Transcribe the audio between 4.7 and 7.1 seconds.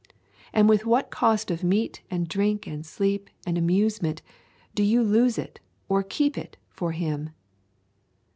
do you lose it or keep it for